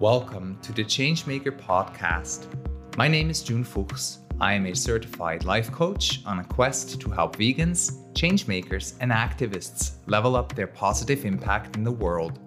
[0.00, 2.48] Welcome to the Changemaker podcast.
[2.96, 4.18] My name is June Fuchs.
[4.40, 9.92] I am a certified life coach on a quest to help vegans, changemakers, and activists
[10.06, 12.40] level up their positive impact in the world.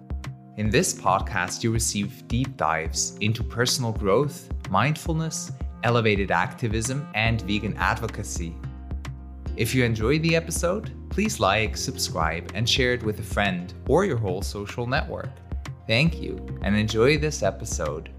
[0.58, 5.50] In this podcast, you receive deep dives into personal growth, mindfulness,
[5.84, 8.54] elevated activism, and vegan advocacy.
[9.56, 14.04] If you enjoy the episode, please like, subscribe, and share it with a friend or
[14.04, 15.30] your whole social network.
[15.88, 18.10] Thank you and enjoy this episode.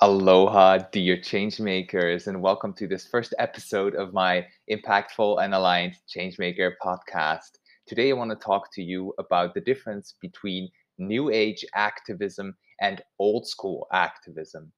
[0.00, 6.72] Aloha, dear changemakers, and welcome to this first episode of my Impactful and Aligned Changemaker
[6.82, 7.58] podcast.
[7.86, 13.02] Today, I want to talk to you about the difference between New Age activism and
[13.18, 14.72] old school activism.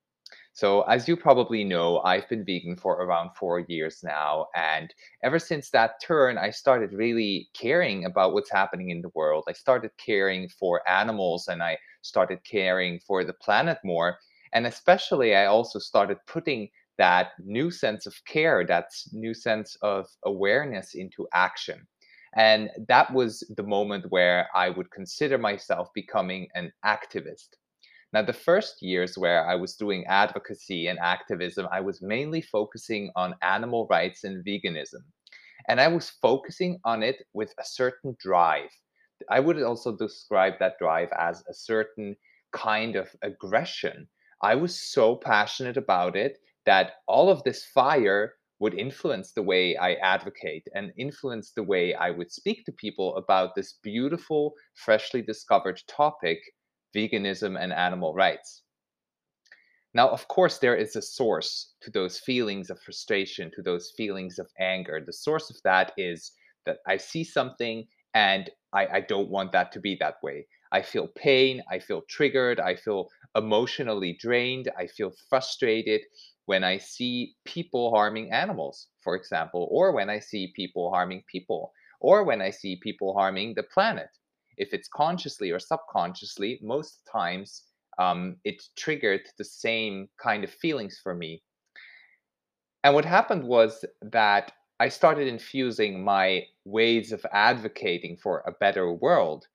[0.57, 4.49] So, as you probably know, I've been vegan for around four years now.
[4.57, 4.93] And
[5.23, 9.45] ever since that turn, I started really caring about what's happening in the world.
[9.47, 14.19] I started caring for animals and I started caring for the planet more.
[14.53, 20.09] And especially, I also started putting that new sense of care, that new sense of
[20.25, 21.87] awareness into action.
[22.35, 27.51] And that was the moment where I would consider myself becoming an activist.
[28.13, 33.11] Now, the first years where I was doing advocacy and activism, I was mainly focusing
[33.17, 35.03] on animal rights and veganism.
[35.69, 38.71] And I was focusing on it with a certain drive.
[39.29, 42.17] I would also describe that drive as a certain
[42.53, 44.09] kind of aggression.
[44.43, 49.77] I was so passionate about it that all of this fire would influence the way
[49.77, 55.23] I advocate and influence the way I would speak to people about this beautiful, freshly
[55.23, 56.39] discovered topic
[56.95, 58.63] veganism, and animal rights.
[59.95, 64.39] Now, of course, there is a source to those feelings of frustration, to those feelings
[64.39, 65.01] of anger.
[65.01, 66.33] The source of that is
[66.67, 70.47] that I see something and I, I, don't want that to be that way.
[70.73, 76.03] I feel pain, I feel triggered, I feel emotionally drained, I feel frustrated
[76.45, 81.73] when I see people harming animals, for example, or when I see people harming people,
[82.01, 84.11] or when I see people harming the planet
[84.57, 87.65] if it's consciously or subconsciously, most times
[87.99, 91.43] um, it triggered the same kind of feelings for me.
[92.85, 98.93] And what happened was that I started infusing my ways of advocating for a better
[98.93, 99.47] world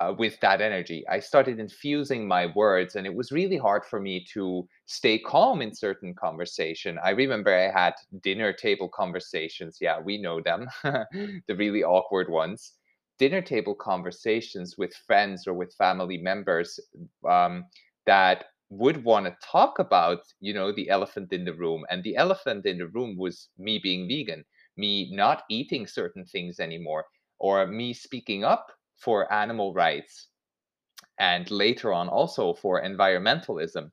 [0.00, 1.06] uh, with that energy.
[1.08, 5.60] I started infusing my words, and it was really hard for me to stay calm
[5.60, 6.98] in certain conversation.
[7.04, 9.78] I remember I had dinner table conversations.
[9.80, 12.72] Yeah, we know them, the really awkward ones
[13.22, 16.80] dinner table conversations with friends or with family members
[17.28, 17.64] um,
[18.04, 22.16] that would want to talk about you know the elephant in the room and the
[22.16, 24.42] elephant in the room was me being vegan
[24.76, 27.04] me not eating certain things anymore
[27.38, 28.66] or me speaking up
[28.96, 30.28] for animal rights
[31.18, 33.90] and later on also for environmentalism.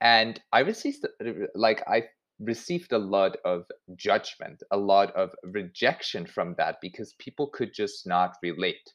[0.00, 1.06] And i received
[1.54, 1.98] like i
[2.38, 3.64] received a lot of
[3.96, 8.92] judgment, a lot of rejection from that because people could just not relate.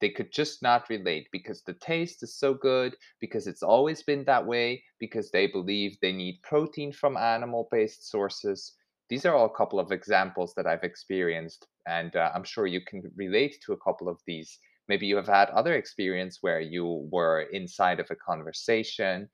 [0.00, 4.24] They could just not relate because the taste is so good, because it's always been
[4.24, 8.76] that way, because they believe they need protein from animal based sources.
[9.10, 12.80] These are all a couple of examples that I've experienced, and uh, I'm sure you
[12.86, 14.58] can relate to a couple of these.
[14.88, 19.28] Maybe you have had other experience where you were inside of a conversation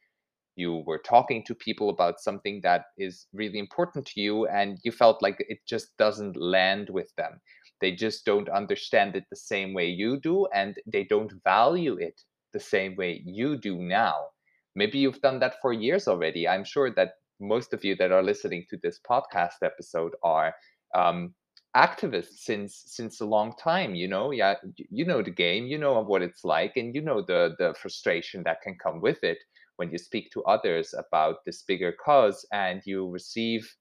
[0.57, 4.93] you were talking to people about something that is really important to you and you
[4.93, 7.41] felt like it just doesn't land with them.
[7.81, 12.21] They just don't understand it the same way you do and they don't value it
[12.53, 14.29] the same way you do now.
[14.75, 16.47] Maybe you've done that for years already.
[16.49, 20.55] I'm sure that most of you that are listening to this podcast episode are
[20.95, 21.35] um,
[21.77, 24.31] activists since since a long time you know?
[24.31, 24.55] Yeah
[24.91, 28.43] you know the game you know what it's like and you know the the frustration
[28.45, 29.39] that can come with it
[29.77, 33.75] when you speak to others about this bigger cause and you receive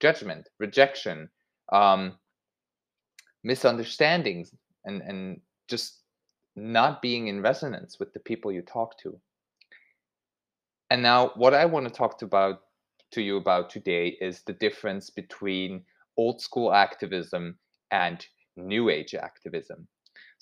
[0.00, 1.28] judgment, rejection,
[1.72, 2.18] um,
[3.42, 6.00] misunderstandings, and, and just
[6.56, 9.18] not being in resonance with the people you talk to.
[10.90, 12.60] And now, what I want to talk to about
[13.12, 15.84] to you about today is the difference between
[16.16, 17.56] old school activism
[17.90, 18.24] and
[18.56, 19.86] new age activism.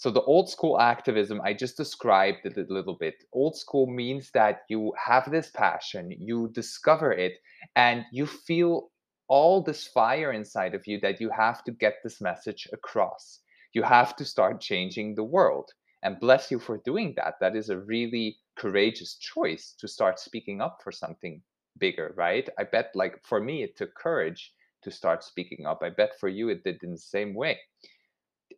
[0.02, 3.22] So the old school activism, I just described it a little bit.
[3.32, 7.34] Old school means that you have this passion, you discover it,
[7.76, 8.90] and you feel
[9.28, 13.42] all this fire inside of you that you have to get this message across.
[13.74, 15.70] You have to start changing the world.
[16.02, 17.34] And bless you for doing that.
[17.40, 21.40] That is a really courageous choice to start speaking up for something
[21.78, 22.48] bigger, right?
[22.58, 24.52] I bet, like, for me, it took courage
[24.82, 25.80] to start speaking up.
[25.80, 27.60] I bet for you, it did in the same way.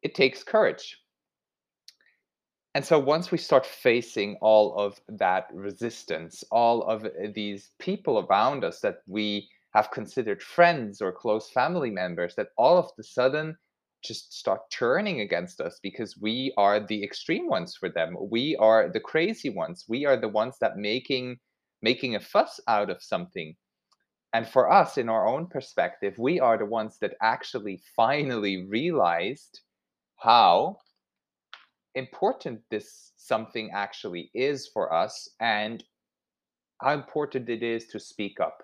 [0.03, 0.97] It takes courage
[2.75, 8.27] And so once we start facing all of that resistance, all of uh, these people
[8.27, 13.05] around us that we have considered friends or close family members, that all of the
[13.05, 13.57] sudden
[14.03, 18.17] just start turning against us because we are the extreme ones for them.
[18.31, 19.85] We are the crazy ones.
[19.89, 21.39] We are the ones that making
[21.81, 23.55] making a fuss out of something.
[24.33, 29.61] And for us, in our own perspective, we are the ones that actually finally realized
[30.17, 30.79] how
[31.95, 35.83] important this something actually is for us and
[36.81, 38.63] how important it is to speak up,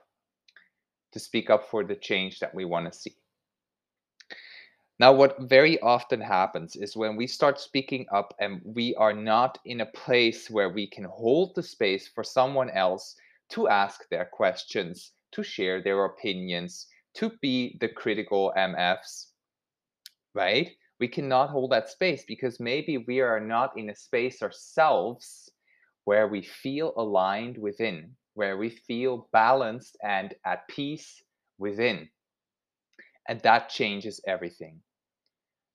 [1.12, 3.14] to speak up for the change that we want to see.
[4.98, 9.58] Now, what very often happens is when we start speaking up and we are not
[9.64, 13.16] in a place where we can hold the space for someone else
[13.50, 19.28] to ask their questions, to share their opinions, to be the critical MFs,
[20.34, 20.70] right?
[21.00, 25.50] We cannot hold that space because maybe we are not in a space ourselves
[26.04, 31.22] where we feel aligned within, where we feel balanced and at peace
[31.58, 32.08] within.
[33.28, 34.80] And that changes everything.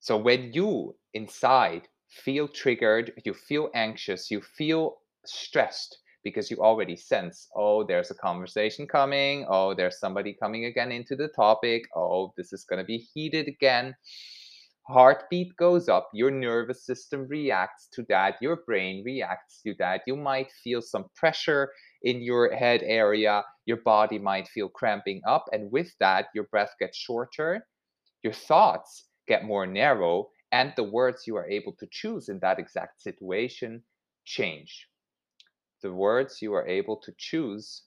[0.00, 6.96] So when you inside feel triggered, you feel anxious, you feel stressed because you already
[6.96, 12.32] sense, oh, there's a conversation coming, oh, there's somebody coming again into the topic, oh,
[12.36, 13.94] this is going to be heated again.
[14.88, 20.02] Heartbeat goes up, your nervous system reacts to that, your brain reacts to that.
[20.06, 21.72] You might feel some pressure
[22.02, 26.72] in your head area, your body might feel cramping up, and with that, your breath
[26.78, 27.66] gets shorter.
[28.22, 32.60] Your thoughts get more narrow, and the words you are able to choose in that
[32.60, 33.82] exact situation
[34.24, 34.88] change.
[35.82, 37.82] The words you are able to choose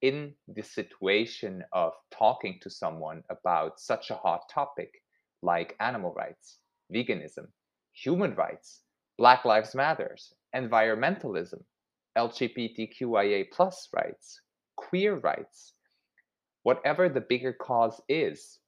[0.00, 5.02] in the situation of talking to someone about such a hot topic
[5.42, 6.58] like animal rights,
[6.92, 7.46] veganism,
[7.92, 8.82] human rights,
[9.16, 11.62] Black Lives Matters, environmentalism,
[12.16, 14.40] LGBTQIA plus rights,
[14.76, 15.74] queer rights,
[16.62, 18.58] whatever the bigger cause is,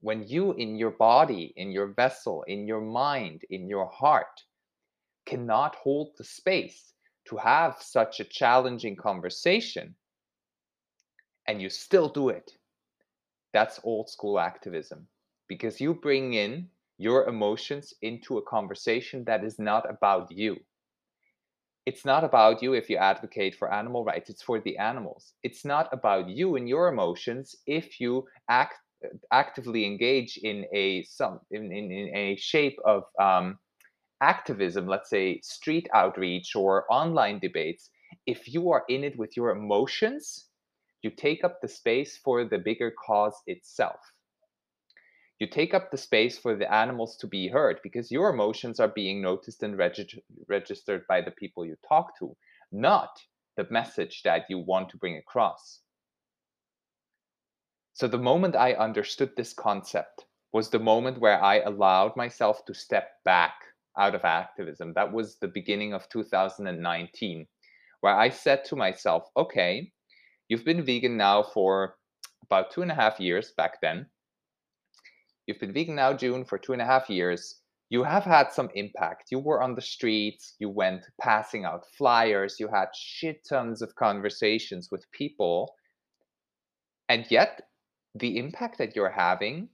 [0.00, 4.40] when you in your body, in your vessel, in your mind, in your heart,
[5.26, 6.94] cannot hold the space
[7.26, 9.94] to have such a challenging conversation,
[11.46, 12.52] and you still do it,
[13.52, 15.06] that's old school activism
[15.50, 20.56] because you bring in your emotions into a conversation that is not about you.
[21.86, 25.32] It's not about you if you advocate for animal rights, it's for the animals.
[25.42, 28.76] It's not about you and your emotions if you act
[29.32, 33.58] actively engage in a some in, in, in a shape of um,
[34.20, 37.90] activism, let's say street outreach or online debates,
[38.26, 40.46] if you are in it with your emotions,
[41.02, 43.98] you take up the space for the bigger cause itself.
[45.40, 48.88] You take up the space for the animals to be heard because your emotions are
[48.88, 52.36] being noticed and regi- registered by the people you talk to,
[52.70, 53.18] not
[53.56, 55.80] the message that you want to bring across.
[57.94, 62.74] So the moment I understood this concept was the moment where I allowed myself to
[62.74, 63.54] step back
[63.98, 64.92] out of activism.
[64.92, 67.46] That was the beginning of 2019,
[68.00, 69.90] where I said to myself, okay,
[70.48, 71.96] you've been vegan now for
[72.42, 74.06] about two and a half years back then.
[75.50, 77.56] You've been vegan now, June, for two and a half years.
[77.88, 79.32] You have had some impact.
[79.32, 83.92] You were on the streets, you went passing out flyers, you had shit tons of
[83.96, 85.74] conversations with people.
[87.08, 87.62] And yet,
[88.14, 89.70] the impact that you're having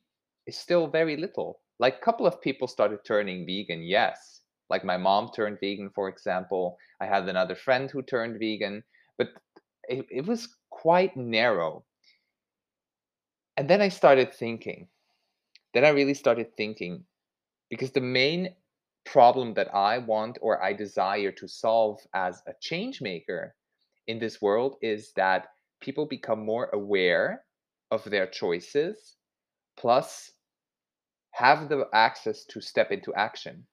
[0.47, 1.61] is still very little.
[1.79, 4.41] Like a couple of people started turning vegan, yes.
[4.71, 6.79] Like my mom turned vegan, for example.
[7.03, 8.83] I had another friend who turned vegan,
[9.19, 9.29] but
[9.91, 11.85] it, it was quite narrow.
[13.59, 14.89] And then I started thinking.
[15.77, 17.05] Then I really started thinking
[17.69, 18.57] because the main
[19.05, 23.55] problem that I want or I desire to solve as a change maker
[24.07, 25.49] in this world is that
[25.83, 27.45] people become more aware
[27.91, 29.19] of their choices,
[29.77, 30.33] plus
[31.33, 33.67] have the access to step into action.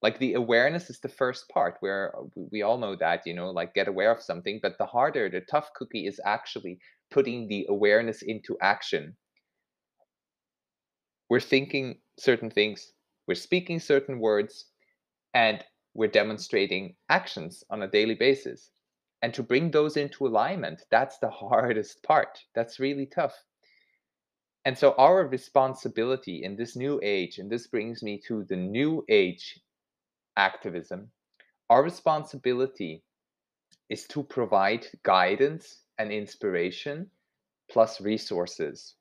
[0.00, 2.22] Like the awareness is the first part where uh,
[2.52, 5.42] we all know that, you know, like get aware of something, but the harder, the
[5.42, 9.18] tough cookie is actually putting the awareness into action.
[11.28, 12.92] We're thinking certain things,
[13.26, 14.66] we're speaking certain words,
[15.32, 15.64] and
[15.94, 18.70] we're demonstrating actions on a daily basis.
[19.22, 22.38] And to bring those into alignment, that's the hardest part.
[22.54, 23.34] That's really tough.
[24.66, 29.04] And so, our responsibility in this new age, and this brings me to the new
[29.08, 29.60] age
[30.36, 31.10] activism,
[31.68, 33.02] our responsibility
[33.88, 37.10] is to provide guidance and inspiration
[37.70, 38.94] plus resources.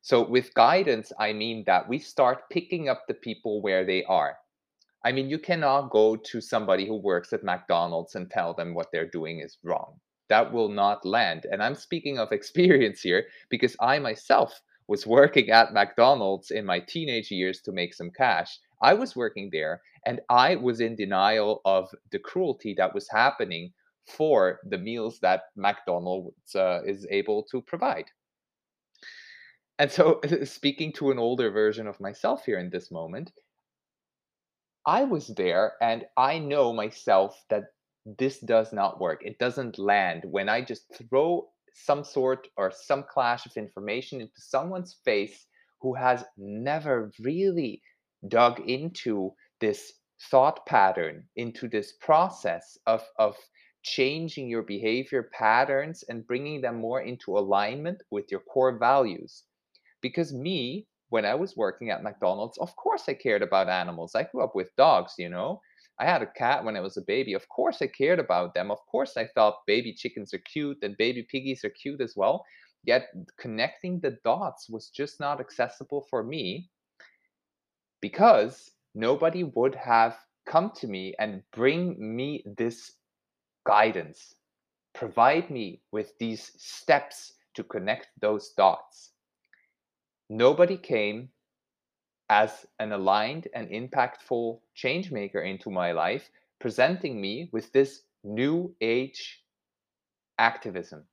[0.00, 4.38] So, with guidance, I mean that we start picking up the people where they are.
[5.04, 8.88] I mean, you cannot go to somebody who works at McDonald's and tell them what
[8.92, 10.00] they're doing is wrong.
[10.28, 11.46] That will not land.
[11.50, 16.80] And I'm speaking of experience here because I myself was working at McDonald's in my
[16.80, 18.58] teenage years to make some cash.
[18.82, 23.72] I was working there and I was in denial of the cruelty that was happening
[24.06, 28.06] for the meals that McDonald's uh, is able to provide.
[29.78, 33.32] And so, speaking to an older version of myself here in this moment,
[34.86, 37.66] I was there and I know myself that
[38.04, 39.24] this does not work.
[39.24, 44.40] It doesn't land when I just throw some sort or some clash of information into
[44.40, 45.46] someone's face
[45.80, 47.82] who has never really
[48.26, 49.92] dug into this
[50.30, 53.36] thought pattern, into this process of, of
[53.82, 59.44] changing your behavior patterns and bringing them more into alignment with your core values.
[60.00, 64.14] Because me, when I was working at McDonald's, of course I cared about animals.
[64.14, 65.60] I grew up with dogs, you know.
[66.00, 67.34] I had a cat when I was a baby.
[67.34, 68.70] Of course I cared about them.
[68.70, 72.44] Of course I thought baby chickens are cute and baby piggies are cute as well.
[72.84, 76.70] Yet connecting the dots was just not accessible for me
[78.00, 82.92] because nobody would have come to me and bring me this
[83.66, 84.34] guidance,
[84.94, 89.10] provide me with these steps to connect those dots.
[90.30, 91.30] Nobody came
[92.28, 96.28] as an aligned and impactful change maker into my life,
[96.60, 99.42] presenting me with this new age
[100.38, 101.04] activism.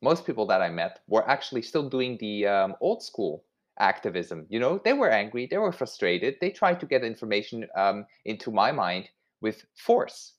[0.00, 3.44] Most people that I met were actually still doing the um, old school
[3.78, 4.46] activism.
[4.48, 8.50] You know, they were angry, they were frustrated, they tried to get information um, into
[8.50, 10.34] my mind with force.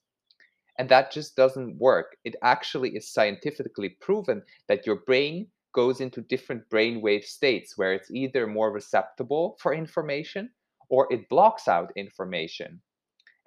[0.79, 2.17] And that just doesn't work.
[2.23, 8.11] It actually is scientifically proven that your brain goes into different brainwave states where it's
[8.11, 10.49] either more receptible for information
[10.89, 12.81] or it blocks out information.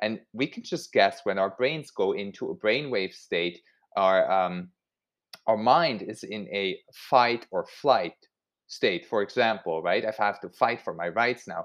[0.00, 3.60] And we can just guess when our brains go into a brainwave state,
[3.96, 4.68] our um,
[5.46, 8.14] our mind is in a fight or flight
[8.66, 9.06] state.
[9.06, 10.04] For example, right?
[10.04, 11.64] If I have to fight for my rights now.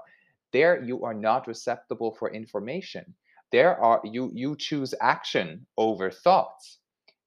[0.52, 3.14] There, you are not receptible for information.
[3.52, 6.78] There are you you choose action over thoughts.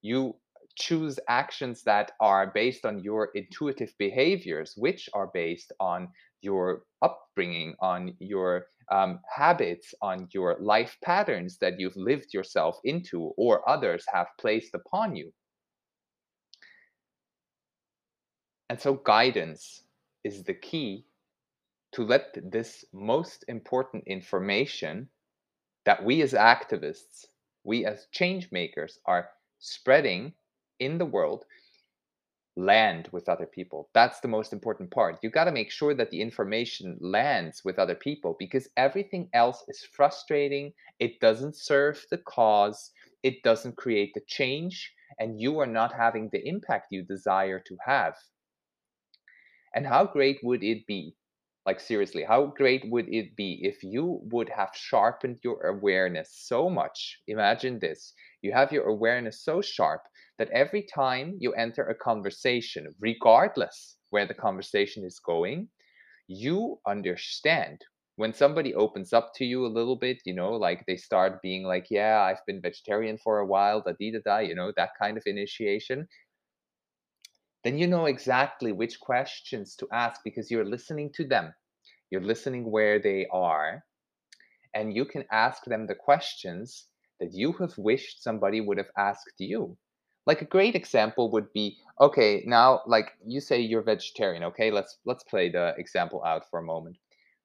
[0.02, 0.36] You
[0.76, 6.08] choose actions that are based on your intuitive behaviors, which are based on
[6.42, 13.32] your upbringing, on your um, habits, on your life patterns that you've lived yourself into
[13.36, 15.32] or others have placed upon you.
[18.68, 19.84] And so, guidance
[20.24, 21.06] is the key
[21.92, 25.08] to let this most important information
[25.84, 27.26] that we as activists,
[27.64, 29.30] we as change makers are
[29.60, 30.32] spreading
[30.78, 31.44] in the world
[32.56, 33.90] land with other people.
[33.92, 35.18] That's the most important part.
[35.22, 39.62] You got to make sure that the information lands with other people because everything else
[39.68, 40.72] is frustrating.
[40.98, 42.90] It doesn't serve the cause,
[43.22, 47.76] it doesn't create the change, and you are not having the impact you desire to
[47.84, 48.14] have.
[49.74, 51.14] And how great would it be?
[51.66, 56.70] Like, seriously, how great would it be if you would have sharpened your awareness so
[56.70, 57.20] much?
[57.26, 60.02] Imagine this you have your awareness so sharp
[60.38, 65.68] that every time you enter a conversation, regardless where the conversation is going,
[66.28, 67.80] you understand
[68.16, 71.64] when somebody opens up to you a little bit, you know, like they start being
[71.64, 75.18] like, yeah, I've been vegetarian for a while, da da da, you know, that kind
[75.18, 76.08] of initiation,
[77.62, 81.52] then you know exactly which questions to ask because you're listening to them.
[82.10, 83.84] You're listening where they are,
[84.72, 86.86] and you can ask them the questions
[87.20, 89.76] that you have wished somebody would have asked you
[90.26, 94.98] like a great example would be okay now like you say you're vegetarian okay let's
[95.06, 96.96] let's play the example out for a moment.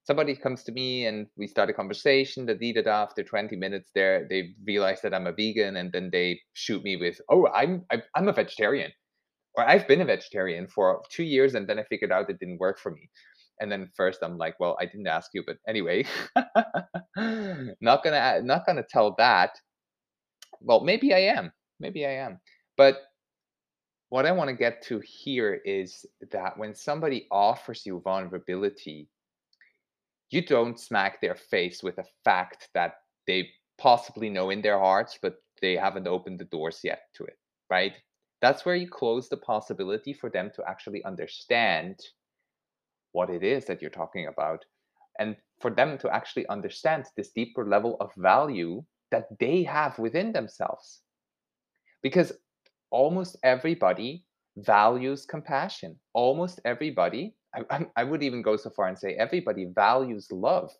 [0.04, 3.90] Somebody comes to me and we start a conversation da da da after 20 minutes
[3.94, 7.84] there they realize that i'm a vegan and then they shoot me with oh i'm
[8.16, 8.90] i'm a vegetarian
[9.54, 12.58] or i've been a vegetarian for two years and then i figured out it didn't
[12.58, 13.08] work for me.
[13.60, 16.04] And then first i'm like well i didn't ask you but anyway.
[17.80, 19.50] Not gonna not gonna tell that.
[20.60, 22.40] Well maybe i am maybe i am
[22.82, 23.12] but
[24.08, 29.08] what I want to get to here is that when somebody offers you vulnerability,
[30.30, 32.94] you don't smack their face with a fact that
[33.28, 37.38] they possibly know in their hearts, but they haven't opened the doors yet to it,
[37.70, 37.92] right?
[38.40, 42.00] That's where you close the possibility for them to actually understand
[43.12, 44.64] what it is that you're talking about
[45.20, 50.32] and for them to actually understand this deeper level of value that they have within
[50.32, 51.02] themselves.
[52.02, 52.32] Because
[52.92, 54.24] almost everybody
[54.58, 55.96] values compassion.
[56.12, 60.70] Almost everybody, I, I, would even go so far and say everybody values love.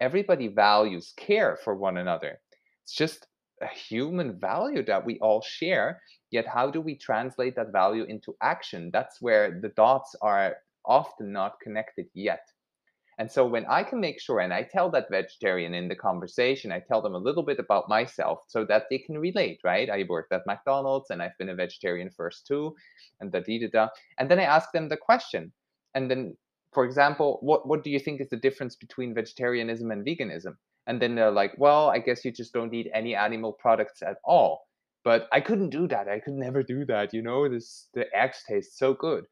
[0.00, 2.40] everybody values care for one another.
[2.82, 3.26] It's just
[3.62, 6.00] a human value that we all share.
[6.30, 8.90] Yet, how do we translate that value into action?
[8.92, 12.44] That's where the dots are often not connected yet.
[13.20, 16.72] And so when I can make sure, and I tell that vegetarian in the conversation,
[16.72, 19.90] I tell them a little bit about myself so that they can relate, right?
[19.90, 22.74] I worked at McDonald's and I've been a vegetarian first too,
[23.20, 23.88] and da da da.
[24.18, 25.52] And then I ask them the question.
[25.94, 26.34] And then,
[26.72, 30.56] for example, what, what do you think is the difference between vegetarianism and veganism?
[30.86, 34.16] And then they're like, well, I guess you just don't eat any animal products at
[34.24, 34.62] all.
[35.04, 36.08] But I couldn't do that.
[36.08, 37.12] I could never do that.
[37.12, 39.24] You know, this the eggs taste so good.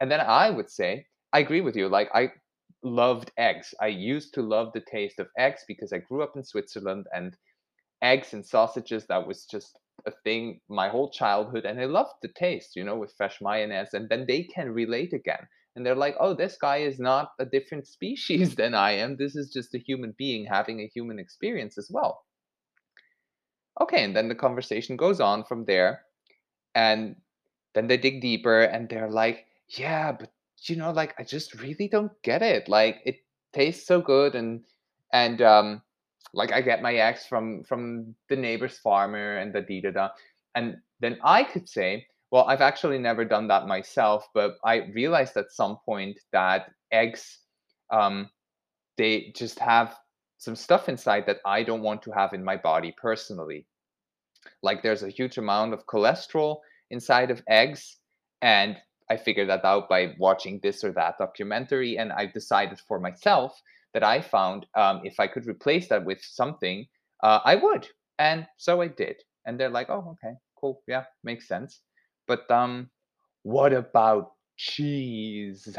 [0.00, 1.90] And then I would say, I agree with you.
[1.90, 2.30] Like I
[2.82, 3.74] loved eggs.
[3.80, 7.36] I used to love the taste of eggs because I grew up in Switzerland and
[8.02, 11.64] eggs and sausages, that was just a thing my whole childhood.
[11.64, 13.94] And I loved the taste, you know, with fresh mayonnaise.
[13.94, 15.46] And then they can relate again.
[15.74, 19.16] And they're like, oh, this guy is not a different species than I am.
[19.16, 22.22] This is just a human being having a human experience as well.
[23.80, 26.02] Okay, and then the conversation goes on from there.
[26.74, 27.16] And
[27.74, 30.30] then they dig deeper and they're like, yeah, but
[30.68, 32.68] you know, like I just really don't get it.
[32.68, 33.16] Like it
[33.52, 34.62] tastes so good and
[35.12, 35.82] and um
[36.34, 40.08] like I get my eggs from from the neighbor's farmer and the da da da.
[40.54, 45.36] And then I could say, well, I've actually never done that myself, but I realized
[45.36, 47.38] at some point that eggs
[47.90, 48.30] um
[48.96, 49.96] they just have
[50.38, 53.66] some stuff inside that I don't want to have in my body personally.
[54.62, 56.58] Like there's a huge amount of cholesterol
[56.90, 57.96] inside of eggs
[58.42, 58.76] and
[59.10, 63.60] I figured that out by watching this or that documentary, and I decided for myself
[63.94, 66.86] that I found um, if I could replace that with something,
[67.22, 69.22] uh, I would, and so I did.
[69.46, 71.80] And they're like, "Oh, okay, cool, yeah, makes sense."
[72.26, 72.90] But um,
[73.42, 75.76] what about cheese?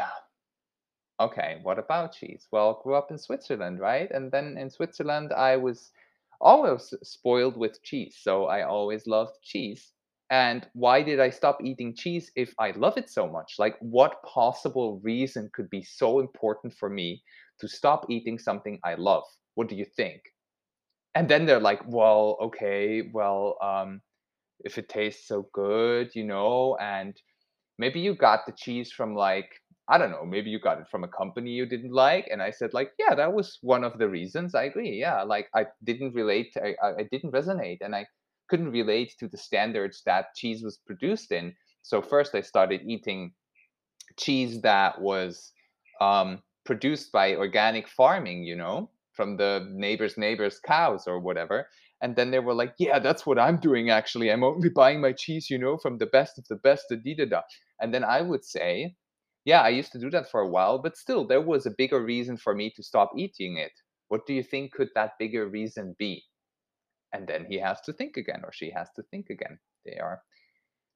[1.19, 2.47] Okay, what about cheese?
[2.51, 4.09] Well, grew up in Switzerland, right?
[4.11, 5.91] And then in Switzerland, I was
[6.39, 9.93] always spoiled with cheese, so I always loved cheese.
[10.29, 13.55] And why did I stop eating cheese if I love it so much?
[13.59, 17.23] Like, what possible reason could be so important for me
[17.59, 19.23] to stop eating something I love?
[19.55, 20.21] What do you think?
[21.15, 24.01] And then they're like, well, okay, well, um,
[24.61, 27.15] if it tastes so good, you know, and
[27.79, 29.49] maybe you got the cheese from like,
[29.89, 32.27] I don't know, maybe you got it from a company you didn't like.
[32.31, 34.55] And I said, like, yeah, that was one of the reasons.
[34.55, 34.99] I agree.
[34.99, 37.79] Yeah, like I didn't relate, I, I didn't resonate.
[37.81, 38.05] And I
[38.49, 41.53] couldn't relate to the standards that cheese was produced in.
[41.83, 43.33] So first I started eating
[44.17, 45.51] cheese that was
[46.01, 51.67] um, produced by organic farming, you know, from the neighbor's neighbor's cows or whatever.
[52.01, 54.31] And then they were like, yeah, that's what I'm doing actually.
[54.31, 57.25] I'm only buying my cheese, you know, from the best of the best, da da
[57.25, 57.41] da.
[57.81, 58.95] And then I would say,
[59.45, 62.03] yeah, I used to do that for a while, but still, there was a bigger
[62.03, 63.71] reason for me to stop eating it.
[64.09, 66.23] What do you think could that bigger reason be?
[67.13, 69.57] And then he has to think again or she has to think again.
[69.85, 70.21] They are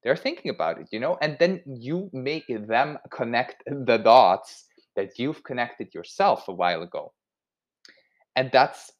[0.03, 5.17] they're thinking about it you know and then you make them connect the dots that
[5.17, 7.13] you've connected yourself a while ago.
[8.35, 8.91] And that's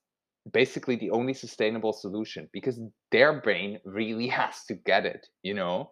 [0.54, 2.80] basically the only sustainable solution because
[3.12, 5.90] their brain really has to get it you know?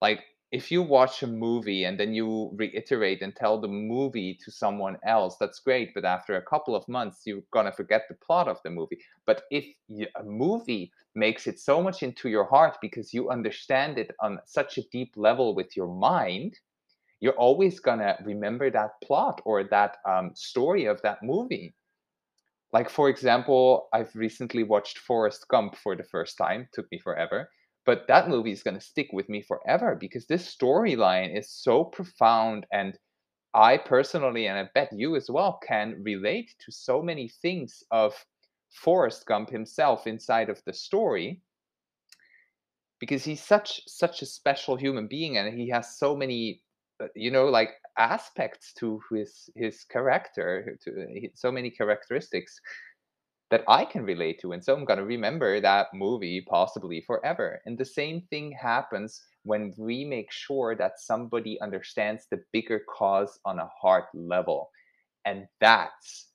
[0.00, 4.50] Like if you watch a movie and then you reiterate and tell the movie to
[4.50, 5.92] someone else, that's great.
[5.94, 8.98] But after a couple of months, you're gonna forget the plot of the movie.
[9.26, 13.98] But if you, a movie makes it so much into your heart because you understand
[13.98, 16.58] it on such a deep level with your mind,
[17.20, 21.74] you're always gonna remember that plot or that um, story of that movie.
[22.72, 26.68] Like for example, I've recently watched Forrest Gump for the first time.
[26.72, 27.50] Took me forever
[27.88, 31.82] but that movie is going to stick with me forever because this storyline is so
[31.82, 32.98] profound and
[33.54, 38.12] i personally and i bet you as well can relate to so many things of
[38.74, 41.40] forrest gump himself inside of the story
[43.00, 46.60] because he's such such a special human being and he has so many
[47.02, 52.60] uh, you know like aspects to his his character to so many characteristics
[53.50, 54.52] that I can relate to.
[54.52, 57.60] And so I'm going to remember that movie possibly forever.
[57.64, 63.38] And the same thing happens when we make sure that somebody understands the bigger cause
[63.44, 64.70] on a heart level.
[65.24, 66.28] And that's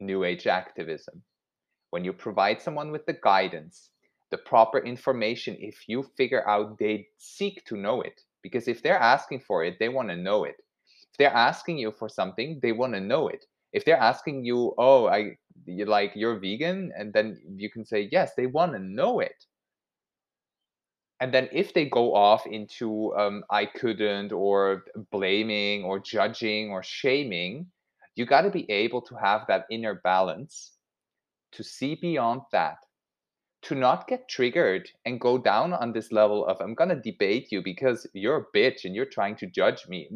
[0.00, 1.22] New Age activism.
[1.90, 3.90] When you provide someone with the guidance,
[4.30, 8.98] the proper information, if you figure out they seek to know it, because if they're
[8.98, 10.56] asking for it, they want to know it.
[11.12, 14.74] If they're asking you for something, they want to know it if they're asking you,
[14.78, 18.78] "Oh, I you like you're vegan," and then you can say, "Yes," they want to
[18.78, 19.46] know it.
[21.20, 26.82] And then if they go off into um, "I couldn't" or blaming or judging or
[26.82, 27.72] shaming,
[28.14, 30.72] You got to be able to have that inner balance
[31.52, 32.78] to see beyond that,
[33.62, 37.62] to not get triggered and go down on this level of, I'm to debate you
[37.62, 40.10] because you're a bitch and you're trying to judge me.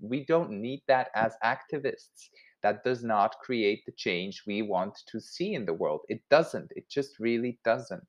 [0.00, 2.30] We don't need that as activists.
[2.62, 6.02] That does not create the change we want to see in the world.
[6.08, 6.72] It doesn't.
[6.76, 8.06] It just really doesn't.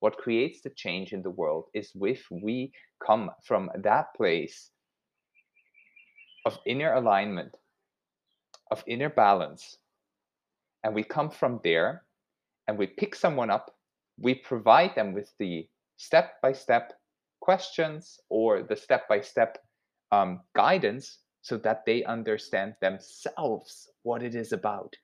[0.00, 2.72] What creates the change in the world is if we
[3.04, 4.70] come from that place
[6.46, 7.56] of inner alignment,
[8.70, 9.76] of inner balance,
[10.84, 12.04] and we come from there
[12.68, 13.74] and we pick someone up,
[14.18, 16.92] we provide them with the step by step
[17.40, 19.58] questions or the step by step
[20.54, 24.94] guidance so that they understand themselves what it is about.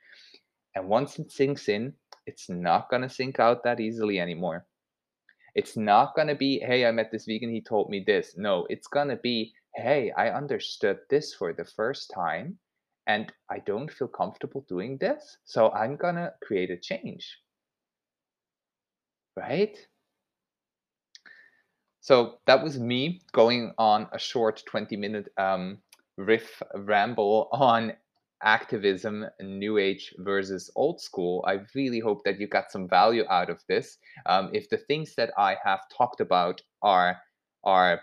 [0.74, 1.94] And once it sinks in,
[2.26, 4.66] it's not going to sink out that easily anymore.
[5.54, 8.34] It's not going to be, hey, I met this vegan, he told me this.
[8.36, 12.58] No, it's going to be, hey, I understood this for the first time
[13.06, 15.38] and I don't feel comfortable doing this.
[15.44, 17.38] So I'm going to create a change.
[19.34, 19.78] Right?
[22.00, 25.78] So that was me going on a short 20 minute um,
[26.16, 27.94] riff ramble on
[28.42, 31.44] activism, new age versus old school.
[31.48, 33.98] I really hope that you got some value out of this.
[34.26, 37.16] Um, if the things that I have talked about are
[37.64, 38.00] are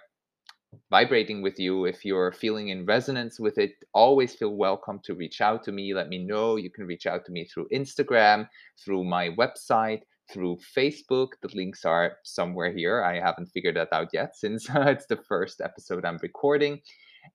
[0.89, 5.41] vibrating with you, if you're feeling in resonance with it, always feel welcome to reach
[5.41, 5.93] out to me.
[5.93, 6.55] Let me know.
[6.55, 8.47] You can reach out to me through Instagram,
[8.83, 11.29] through my website, through Facebook.
[11.41, 13.03] The links are somewhere here.
[13.03, 16.81] I haven't figured that out yet since it's the first episode I'm recording.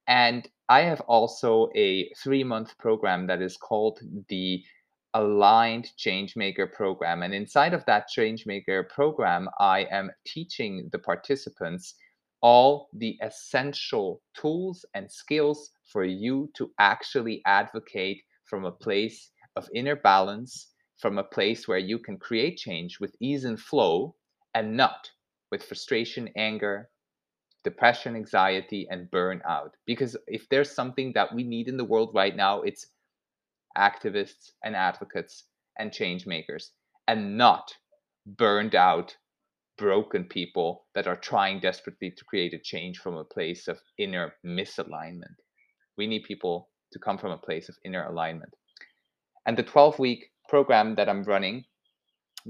[0.06, 4.62] And I have also a three month program that is called the
[5.14, 7.22] Aligned Changemaker program.
[7.22, 11.94] And inside of that Changemaker program, I am teaching the participants
[12.42, 19.68] all the essential tools and skills for you to actually advocate from a place of
[19.74, 20.68] inner balance,
[20.98, 24.14] from a place where you can create change with ease and flow
[24.54, 25.10] and not
[25.50, 26.88] with frustration, anger,
[27.66, 29.70] depression, anxiety, and burnout.
[29.86, 32.86] Because if there's something that we need in the world right now, it's
[33.76, 35.42] activists and advocates
[35.76, 36.70] and change makers,
[37.08, 37.74] and not
[38.24, 39.16] burned out,
[39.76, 44.34] broken people that are trying desperately to create a change from a place of inner
[44.44, 45.36] misalignment.
[45.98, 48.54] We need people to come from a place of inner alignment.
[49.44, 51.64] And the 12 week program that I'm running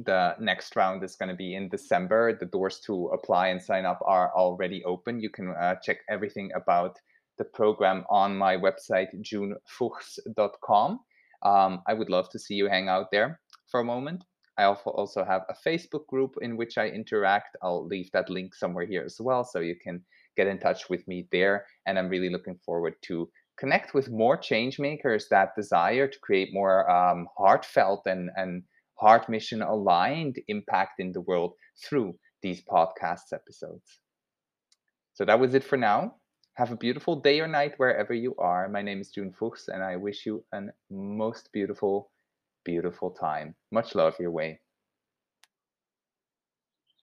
[0.04, 2.36] the next round is going to be in December.
[2.38, 5.20] The doors to apply and sign up are already open.
[5.20, 6.98] You can uh, check everything about
[7.38, 11.00] the program on my website, junefuchs.com.
[11.42, 14.24] Um, I would love to see you hang out there for a moment.
[14.58, 17.56] I also have a Facebook group in which I interact.
[17.62, 20.02] I'll leave that link somewhere here as well, so you can
[20.34, 21.66] get in touch with me there.
[21.86, 23.28] And I'm really looking forward to
[23.58, 28.62] connect with more change makers that desire to create more um, heartfelt and and
[28.98, 34.00] heart mission aligned impact in the world through these podcast episodes.
[35.14, 36.16] So that was it for now.
[36.54, 38.68] Have a beautiful day or night wherever you are.
[38.68, 42.10] My name is June Fuchs, and I wish you a most beautiful,
[42.64, 43.54] beautiful time.
[43.70, 44.60] Much love your way.